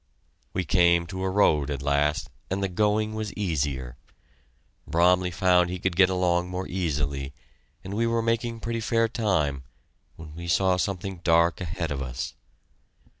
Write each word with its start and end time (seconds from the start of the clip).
We 0.53 0.65
came 0.65 1.05
to 1.05 1.21
a 1.23 1.29
road 1.29 1.69
at 1.69 1.83
last 1.83 2.31
and 2.49 2.63
the 2.63 2.67
going 2.69 3.13
was 3.13 3.31
easier. 3.33 3.97
Bromley 4.87 5.29
found 5.29 5.69
he 5.69 5.77
could 5.77 5.95
get 5.95 6.09
along 6.09 6.49
more 6.49 6.67
easily, 6.67 7.35
and 7.83 7.93
we 7.93 8.07
were 8.07 8.23
making 8.23 8.61
pretty 8.61 8.81
fair 8.81 9.07
time 9.07 9.61
when 10.15 10.33
we 10.33 10.47
saw 10.47 10.77
something 10.77 11.17
dark 11.19 11.61
ahead 11.61 11.91
of 11.91 12.01
us. 12.01 12.33